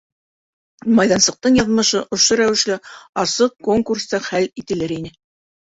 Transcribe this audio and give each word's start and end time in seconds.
Майҙансыҡтың 0.99 1.59
яҙмышы 1.59 2.01
ошо 2.17 2.39
рәүешле 2.41 2.79
асыҡ 3.27 3.57
конкурста 3.71 4.25
хәл 4.33 4.53
ителер 4.65 4.99
ине. 5.01 5.17